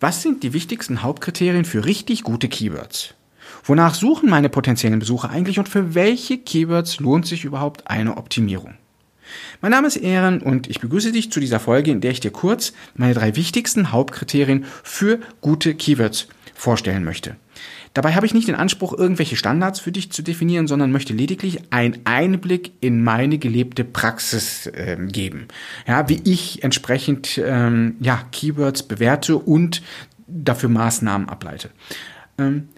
Was 0.00 0.22
sind 0.22 0.44
die 0.44 0.52
wichtigsten 0.52 1.02
Hauptkriterien 1.02 1.64
für 1.64 1.84
richtig 1.84 2.22
gute 2.22 2.48
Keywords? 2.48 3.14
Wonach 3.64 3.94
suchen 3.94 4.30
meine 4.30 4.48
potenziellen 4.48 5.00
Besucher 5.00 5.30
eigentlich 5.30 5.58
und 5.58 5.68
für 5.68 5.96
welche 5.96 6.38
Keywords 6.38 7.00
lohnt 7.00 7.26
sich 7.26 7.44
überhaupt 7.44 7.88
eine 7.90 8.16
Optimierung? 8.16 8.74
Mein 9.60 9.72
Name 9.72 9.88
ist 9.88 9.96
Ehren 9.96 10.40
und 10.40 10.70
ich 10.70 10.78
begrüße 10.78 11.10
dich 11.10 11.32
zu 11.32 11.40
dieser 11.40 11.58
Folge, 11.58 11.90
in 11.90 12.00
der 12.00 12.12
ich 12.12 12.20
dir 12.20 12.30
kurz 12.30 12.74
meine 12.94 13.12
drei 13.12 13.34
wichtigsten 13.34 13.90
Hauptkriterien 13.90 14.66
für 14.84 15.18
gute 15.40 15.74
Keywords 15.74 16.28
vorstellen 16.54 17.02
möchte. 17.02 17.34
Dabei 17.94 18.14
habe 18.14 18.26
ich 18.26 18.34
nicht 18.34 18.48
den 18.48 18.54
Anspruch, 18.54 18.96
irgendwelche 18.96 19.36
Standards 19.36 19.80
für 19.80 19.92
dich 19.92 20.12
zu 20.12 20.22
definieren, 20.22 20.66
sondern 20.66 20.92
möchte 20.92 21.12
lediglich 21.12 21.72
einen 21.72 21.98
Einblick 22.04 22.72
in 22.80 23.02
meine 23.02 23.38
gelebte 23.38 23.84
Praxis 23.84 24.66
äh, 24.66 24.96
geben. 25.08 25.48
Ja, 25.86 26.08
wie 26.08 26.20
ich 26.24 26.62
entsprechend 26.62 27.40
ähm, 27.42 27.96
ja, 28.00 28.22
Keywords 28.32 28.82
bewerte 28.82 29.36
und 29.36 29.82
dafür 30.26 30.68
Maßnahmen 30.68 31.28
ableite. 31.28 31.70
Ähm, 32.38 32.68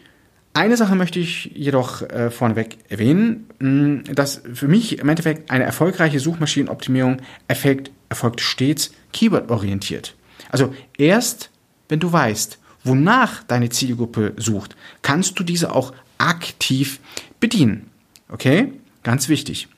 eine 0.53 0.77
Sache 0.77 0.97
möchte 0.97 1.21
ich 1.21 1.53
jedoch 1.55 2.03
äh, 2.03 2.31
vorneweg 2.31 2.79
erwähnen, 2.89 3.47
mh, 3.61 4.15
dass 4.15 4.43
für 4.53 4.67
mich 4.67 4.99
im 4.99 5.09
Endeffekt 5.09 5.51
eine 5.51 5.65
erfolgreiche 5.65 6.19
Suchmaschinenoptimierung 6.19 7.19
erfolgt, 7.47 7.93
erfolgt 8.09 8.41
stets 8.41 8.93
keyword-orientiert. 9.13 10.17
Also 10.51 10.75
erst, 10.99 11.51
wenn 11.89 12.01
du 12.01 12.13
weißt, 12.13 12.59
wonach 12.85 13.43
deine 13.45 13.69
Zielgruppe 13.69 14.35
sucht, 14.37 14.77
kannst 15.03 15.39
du 15.39 15.45
diese 15.45 15.73
auch 15.73 15.93
aktiv 16.19 17.01
bedienen. 17.41 17.91
Okay? 18.29 18.73
Ganz 19.03 19.29
wichtig. 19.29 19.69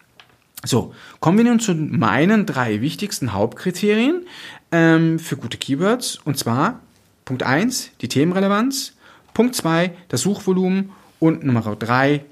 So, 0.64 0.94
kommen 1.20 1.38
wir 1.38 1.44
nun 1.44 1.60
zu 1.60 1.74
meinen 1.74 2.46
drei 2.46 2.80
wichtigsten 2.80 3.32
Hauptkriterien 3.32 4.26
ähm, 4.70 5.18
für 5.18 5.36
gute 5.36 5.58
Keywords. 5.58 6.20
Und 6.24 6.38
zwar 6.38 6.80
Punkt 7.24 7.42
eins 7.42 7.90
die 8.00 8.08
Themenrelevanz, 8.08 8.94
Punkt 9.34 9.54
zwei 9.56 9.92
das 10.08 10.22
Suchvolumen 10.22 10.92
und 11.18 11.44
Nummer 11.44 11.76
drei 11.76 12.24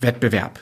Wettbewerb. 0.00 0.60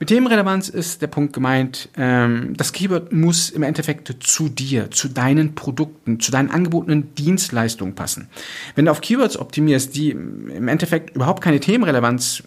Mit 0.00 0.10
Themenrelevanz 0.10 0.68
ist 0.68 1.02
der 1.02 1.08
Punkt 1.08 1.32
gemeint, 1.32 1.88
ähm, 1.96 2.54
das 2.56 2.72
Keyword 2.72 3.12
muss 3.12 3.50
im 3.50 3.64
Endeffekt 3.64 4.14
zu 4.20 4.48
dir, 4.48 4.92
zu 4.92 5.08
deinen 5.08 5.56
Produkten, 5.56 6.20
zu 6.20 6.30
deinen 6.30 6.50
angebotenen 6.50 7.14
Dienstleistungen 7.16 7.96
passen. 7.96 8.28
Wenn 8.76 8.84
du 8.84 8.92
auf 8.92 9.00
Keywords 9.00 9.36
optimierst, 9.36 9.96
die 9.96 10.10
im 10.10 10.68
Endeffekt 10.68 11.16
überhaupt 11.16 11.42
keine 11.42 11.58
Themenrelevanz 11.58 12.44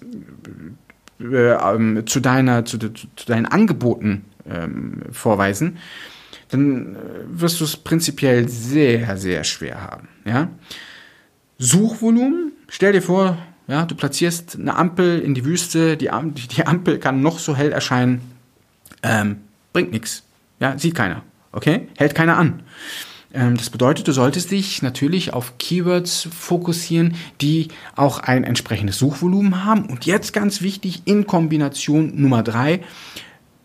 äh, 1.19 1.51
ähm, 1.51 2.03
zu, 2.05 2.21
deiner, 2.21 2.63
zu, 2.63 2.77
zu, 2.77 3.07
deinen 3.25 3.47
Angeboten 3.47 4.23
ähm, 4.49 5.01
vorweisen, 5.11 5.77
dann 6.51 6.95
äh, 6.95 6.99
wirst 7.27 7.59
du 7.59 7.65
es 7.65 7.75
prinzipiell 7.75 8.47
sehr, 8.47 9.17
sehr 9.17 9.43
schwer 9.43 9.81
haben. 9.81 10.07
Ja? 10.23 10.49
Suchvolumen, 11.57 12.53
stell 12.69 12.93
dir 12.93 13.01
vor, 13.01 13.37
ja, 13.71 13.85
du 13.85 13.95
platzierst 13.95 14.57
eine 14.59 14.75
Ampel 14.75 15.19
in 15.19 15.33
die 15.33 15.45
Wüste, 15.45 15.95
die, 15.95 16.09
die 16.55 16.65
Ampel 16.67 16.99
kann 16.99 17.21
noch 17.21 17.39
so 17.39 17.55
hell 17.55 17.71
erscheinen, 17.71 18.21
ähm, 19.01 19.37
bringt 19.71 19.91
nichts. 19.91 20.23
Ja, 20.59 20.77
sieht 20.77 20.93
keiner. 20.93 21.23
Okay? 21.53 21.87
Hält 21.97 22.13
keiner 22.13 22.37
an. 22.37 22.63
Ähm, 23.33 23.55
das 23.55 23.69
bedeutet, 23.69 24.07
du 24.07 24.11
solltest 24.11 24.51
dich 24.51 24.81
natürlich 24.81 25.33
auf 25.33 25.57
Keywords 25.57 26.27
fokussieren, 26.37 27.15
die 27.39 27.69
auch 27.95 28.19
ein 28.19 28.43
entsprechendes 28.43 28.97
Suchvolumen 28.97 29.63
haben. 29.63 29.85
Und 29.85 30.05
jetzt 30.05 30.33
ganz 30.33 30.61
wichtig, 30.61 31.03
in 31.05 31.25
Kombination 31.25 32.21
Nummer 32.21 32.43
drei, 32.43 32.81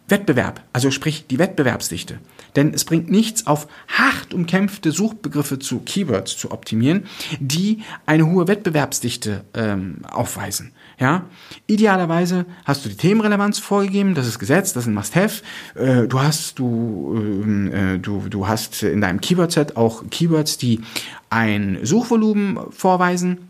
Wettbewerb, 0.08 0.62
also 0.72 0.90
sprich 0.90 1.26
die 1.26 1.38
Wettbewerbsdichte. 1.38 2.20
Denn 2.54 2.72
es 2.72 2.84
bringt 2.84 3.10
nichts, 3.10 3.46
auf 3.46 3.66
hart 3.88 4.32
umkämpfte 4.32 4.92
Suchbegriffe 4.92 5.58
zu 5.58 5.80
Keywords 5.80 6.36
zu 6.36 6.52
optimieren, 6.52 7.04
die 7.40 7.82
eine 8.06 8.26
hohe 8.26 8.46
Wettbewerbsdichte 8.46 9.44
ähm, 9.54 9.98
aufweisen. 10.08 10.72
Ja, 10.98 11.26
idealerweise 11.66 12.46
hast 12.64 12.84
du 12.84 12.88
die 12.88 12.96
Themenrelevanz 12.96 13.58
vorgegeben, 13.58 14.14
das 14.14 14.26
ist 14.26 14.38
Gesetz, 14.38 14.72
das 14.72 14.84
ist 14.84 14.88
ein 14.88 14.94
Must-have. 14.94 15.42
Äh, 15.74 16.06
du 16.06 16.20
hast 16.20 16.58
du 16.58 17.12
ähm, 17.16 17.72
äh, 17.72 17.98
du 17.98 18.28
du 18.30 18.46
hast 18.46 18.82
in 18.82 19.00
deinem 19.00 19.20
Keyword-Set 19.20 19.76
auch 19.76 20.04
Keywords, 20.08 20.56
die 20.56 20.80
ein 21.28 21.78
Suchvolumen 21.82 22.58
vorweisen. 22.70 23.48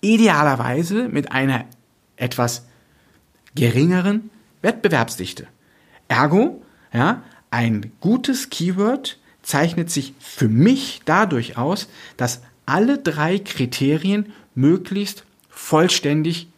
Idealerweise 0.00 1.08
mit 1.08 1.32
einer 1.32 1.64
etwas 2.16 2.66
geringeren 3.54 4.30
Wettbewerbsdichte. 4.62 5.48
Ergo, 6.08 6.62
ja, 6.92 7.22
ein 7.50 7.92
gutes 8.00 8.50
Keyword 8.50 9.18
zeichnet 9.42 9.90
sich 9.90 10.14
für 10.18 10.48
mich 10.48 11.02
dadurch 11.04 11.56
aus, 11.56 11.88
dass 12.16 12.42
alle 12.66 12.98
drei 12.98 13.38
Kriterien 13.38 14.32
möglichst 14.54 15.24
vollständig 15.48 16.48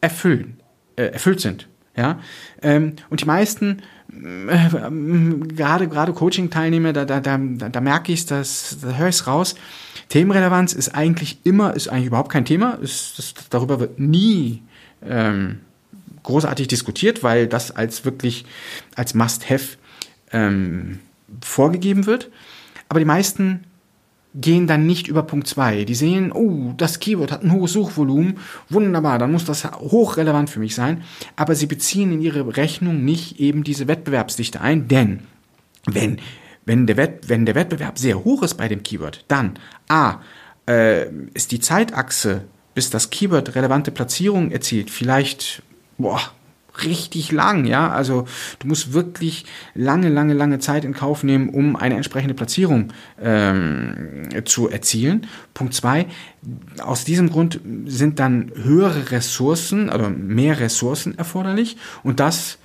erfüllen, 0.00 0.58
äh, 0.96 1.04
erfüllt 1.04 1.40
sind. 1.40 1.68
Ja? 1.96 2.20
Ähm, 2.62 2.96
und 3.10 3.20
die 3.20 3.26
meisten, 3.26 3.82
äh, 4.10 4.58
gerade 5.54 5.88
gerade 5.88 6.12
Coaching-Teilnehmer, 6.12 6.92
da, 6.92 7.04
da, 7.04 7.20
da, 7.20 7.38
da 7.38 7.80
merke 7.80 8.12
ich 8.12 8.30
es, 8.30 8.78
da 8.80 8.96
höre 8.96 9.08
ich 9.08 9.16
es 9.16 9.26
raus. 9.26 9.54
Themenrelevanz 10.08 10.72
ist 10.72 10.94
eigentlich 10.94 11.38
immer, 11.44 11.74
ist 11.74 11.88
eigentlich 11.88 12.06
überhaupt 12.06 12.32
kein 12.32 12.44
Thema. 12.44 12.74
Ist, 12.74 13.18
das, 13.18 13.34
darüber 13.50 13.80
wird 13.80 13.98
nie 13.98 14.62
ähm, 15.04 15.60
großartig 16.22 16.68
diskutiert, 16.68 17.22
weil 17.22 17.46
das 17.46 17.70
als 17.70 18.04
wirklich 18.04 18.44
als 18.94 19.14
Must-Have 19.14 19.76
ähm, 20.32 21.00
vorgegeben 21.40 22.06
wird. 22.06 22.30
Aber 22.88 23.00
die 23.00 23.06
meisten 23.06 23.64
gehen 24.34 24.66
dann 24.66 24.86
nicht 24.86 25.08
über 25.08 25.22
Punkt 25.22 25.46
2. 25.46 25.84
Die 25.84 25.94
sehen, 25.94 26.32
oh, 26.32 26.72
das 26.76 27.00
Keyword 27.00 27.32
hat 27.32 27.42
ein 27.42 27.52
hohes 27.52 27.72
Suchvolumen, 27.72 28.38
wunderbar, 28.68 29.18
dann 29.18 29.32
muss 29.32 29.44
das 29.44 29.64
hochrelevant 29.64 30.48
für 30.48 30.60
mich 30.60 30.74
sein. 30.74 31.02
Aber 31.36 31.54
sie 31.54 31.66
beziehen 31.66 32.12
in 32.12 32.22
ihre 32.22 32.56
Rechnung 32.56 33.04
nicht 33.04 33.40
eben 33.40 33.64
diese 33.64 33.88
Wettbewerbsdichte 33.88 34.60
ein, 34.60 34.88
denn 34.88 35.20
wenn, 35.86 36.18
wenn, 36.64 36.86
der, 36.86 36.96
Wett, 36.96 37.28
wenn 37.28 37.44
der 37.44 37.54
Wettbewerb 37.54 37.98
sehr 37.98 38.24
hoch 38.24 38.42
ist 38.42 38.54
bei 38.54 38.68
dem 38.68 38.82
Keyword, 38.82 39.24
dann 39.28 39.58
A, 39.88 40.20
äh, 40.66 41.08
ist 41.34 41.52
die 41.52 41.60
Zeitachse, 41.60 42.44
bis 42.74 42.88
das 42.88 43.10
Keyword 43.10 43.54
relevante 43.54 43.90
Platzierung 43.90 44.50
erzielt, 44.50 44.90
vielleicht 44.90 45.62
boah, 45.98 46.20
richtig 46.84 47.32
lang, 47.32 47.64
ja. 47.64 47.90
Also 47.90 48.26
du 48.58 48.66
musst 48.66 48.92
wirklich 48.92 49.44
lange, 49.74 50.08
lange, 50.08 50.34
lange 50.34 50.58
Zeit 50.58 50.84
in 50.84 50.94
Kauf 50.94 51.22
nehmen, 51.22 51.48
um 51.50 51.76
eine 51.76 51.96
entsprechende 51.96 52.34
Platzierung 52.34 52.92
ähm, 53.20 54.28
zu 54.44 54.68
erzielen. 54.68 55.26
Punkt 55.54 55.74
zwei, 55.74 56.06
aus 56.82 57.04
diesem 57.04 57.30
Grund 57.30 57.60
sind 57.86 58.18
dann 58.18 58.52
höhere 58.54 59.10
Ressourcen, 59.10 59.90
also 59.90 60.08
mehr 60.08 60.60
Ressourcen 60.60 61.16
erforderlich 61.18 61.76
und 62.02 62.20
das 62.20 62.58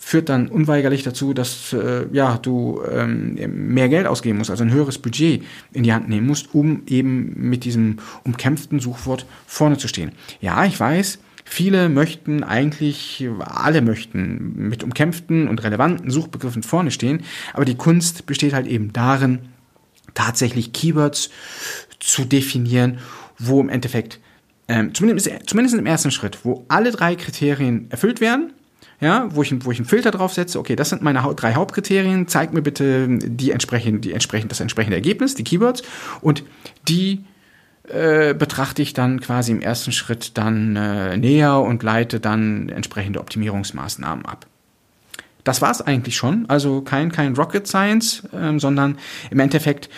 führt 0.00 0.28
dann 0.28 0.48
unweigerlich 0.48 1.02
dazu, 1.02 1.34
dass 1.34 1.72
äh, 1.72 2.06
ja, 2.12 2.38
du 2.38 2.80
ähm, 2.88 3.34
mehr 3.74 3.88
Geld 3.88 4.06
ausgeben 4.06 4.38
musst, 4.38 4.50
also 4.50 4.62
ein 4.62 4.72
höheres 4.72 4.98
Budget 4.98 5.42
in 5.72 5.82
die 5.82 5.92
Hand 5.92 6.08
nehmen 6.08 6.26
musst, 6.26 6.54
um 6.54 6.82
eben 6.86 7.34
mit 7.36 7.64
diesem 7.64 7.96
umkämpften 8.24 8.78
Suchwort 8.78 9.26
vorne 9.46 9.76
zu 9.76 9.88
stehen. 9.88 10.12
Ja, 10.40 10.64
ich 10.64 10.78
weiß, 10.78 11.18
Viele 11.50 11.88
möchten 11.88 12.44
eigentlich, 12.44 13.26
alle 13.40 13.80
möchten 13.80 14.68
mit 14.68 14.84
umkämpften 14.84 15.48
und 15.48 15.62
relevanten 15.64 16.10
Suchbegriffen 16.10 16.62
vorne 16.62 16.90
stehen, 16.90 17.24
aber 17.54 17.64
die 17.64 17.74
Kunst 17.74 18.26
besteht 18.26 18.52
halt 18.52 18.66
eben 18.66 18.92
darin, 18.92 19.48
tatsächlich 20.12 20.74
Keywords 20.74 21.30
zu 22.00 22.26
definieren, 22.26 22.98
wo 23.38 23.60
im 23.62 23.70
Endeffekt, 23.70 24.20
ähm, 24.68 24.92
zumindest, 24.92 25.30
zumindest 25.46 25.74
im 25.74 25.86
ersten 25.86 26.10
Schritt, 26.10 26.40
wo 26.44 26.66
alle 26.68 26.90
drei 26.90 27.16
Kriterien 27.16 27.90
erfüllt 27.90 28.20
werden, 28.20 28.52
ja, 29.00 29.34
wo 29.34 29.42
ich, 29.42 29.54
wo 29.64 29.72
ich 29.72 29.78
einen 29.78 29.88
Filter 29.88 30.10
drauf 30.10 30.34
setze, 30.34 30.58
okay, 30.58 30.76
das 30.76 30.90
sind 30.90 31.00
meine 31.00 31.22
drei 31.34 31.54
Hauptkriterien, 31.54 32.28
zeig 32.28 32.52
mir 32.52 32.62
bitte 32.62 33.08
die 33.08 33.52
entsprechend, 33.52 34.04
die 34.04 34.12
entsprechend, 34.12 34.50
das 34.50 34.60
entsprechende 34.60 34.96
Ergebnis, 34.96 35.34
die 35.34 35.44
Keywords, 35.44 35.82
und 36.20 36.44
die 36.88 37.24
äh, 37.90 38.34
betrachte 38.34 38.82
ich 38.82 38.92
dann 38.92 39.20
quasi 39.20 39.52
im 39.52 39.60
ersten 39.60 39.92
Schritt 39.92 40.36
dann 40.36 40.76
äh, 40.76 41.16
näher 41.16 41.58
und 41.60 41.82
leite 41.82 42.20
dann 42.20 42.68
entsprechende 42.68 43.20
Optimierungsmaßnahmen 43.20 44.26
ab. 44.26 44.46
Das 45.44 45.62
war's 45.62 45.80
eigentlich 45.80 46.16
schon, 46.16 46.44
also 46.48 46.82
kein, 46.82 47.10
kein 47.10 47.34
Rocket 47.34 47.66
Science, 47.66 48.22
ähm, 48.34 48.60
sondern 48.60 48.98
im 49.30 49.40
Endeffekt 49.40 49.88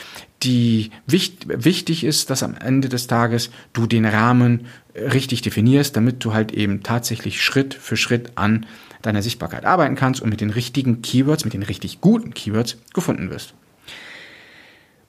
die 0.42 0.90
wichtig, 1.06 1.48
wichtig 1.48 2.04
ist, 2.04 2.30
dass 2.30 2.42
am 2.42 2.54
Ende 2.54 2.88
des 2.88 3.06
Tages 3.06 3.50
du 3.72 3.86
den 3.86 4.06
Rahmen 4.06 4.66
richtig 4.94 5.42
definierst, 5.42 5.96
damit 5.96 6.24
du 6.24 6.32
halt 6.32 6.52
eben 6.52 6.82
tatsächlich 6.82 7.42
Schritt 7.42 7.74
für 7.74 7.96
Schritt 7.96 8.32
an 8.36 8.66
deiner 9.02 9.22
Sichtbarkeit 9.22 9.64
arbeiten 9.64 9.96
kannst 9.96 10.20
und 10.20 10.30
mit 10.30 10.40
den 10.40 10.50
richtigen 10.50 11.02
Keywords, 11.02 11.44
mit 11.44 11.54
den 11.54 11.62
richtig 11.62 12.00
guten 12.00 12.32
Keywords 12.32 12.78
gefunden 12.94 13.30
wirst. 13.30 13.54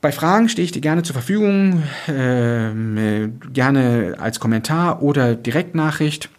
Bei 0.01 0.11
Fragen 0.11 0.49
stehe 0.49 0.65
ich 0.65 0.71
dir 0.71 0.81
gerne 0.81 1.03
zur 1.03 1.13
Verfügung, 1.13 1.83
äh, 2.07 3.27
gerne 3.53 4.15
als 4.17 4.39
Kommentar 4.39 5.03
oder 5.03 5.35
Direktnachricht. 5.35 6.29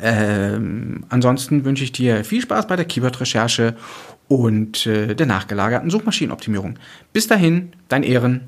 Ähm, 0.00 1.04
ansonsten 1.08 1.64
wünsche 1.64 1.84
ich 1.84 1.92
dir 1.92 2.22
viel 2.24 2.42
Spaß 2.42 2.66
bei 2.66 2.76
der 2.76 2.84
Keyword-Recherche 2.84 3.76
und 4.28 4.86
äh, 4.86 5.14
der 5.14 5.26
nachgelagerten 5.26 5.90
Suchmaschinenoptimierung. 5.90 6.78
Bis 7.14 7.26
dahin, 7.26 7.72
dein 7.88 8.02
Ehren. 8.02 8.42